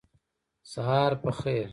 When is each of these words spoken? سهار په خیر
سهار 0.71 1.11
په 1.23 1.31
خیر 1.39 1.67